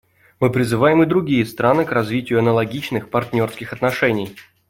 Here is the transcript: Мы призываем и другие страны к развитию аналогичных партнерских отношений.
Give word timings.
Мы 0.39 0.49
призываем 0.49 1.03
и 1.03 1.05
другие 1.05 1.45
страны 1.45 1.85
к 1.85 1.91
развитию 1.91 2.39
аналогичных 2.39 3.11
партнерских 3.11 3.71
отношений. 3.71 4.35